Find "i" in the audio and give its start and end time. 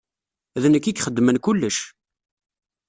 0.87-0.91